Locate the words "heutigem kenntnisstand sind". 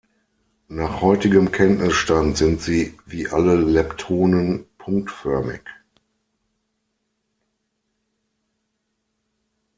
1.01-2.59